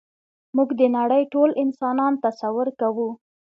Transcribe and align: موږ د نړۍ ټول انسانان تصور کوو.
موږ 0.55 0.69
د 0.79 0.81
نړۍ 0.97 1.23
ټول 1.33 1.49
انسانان 1.63 2.13
تصور 2.25 2.67
کوو. 2.79 3.09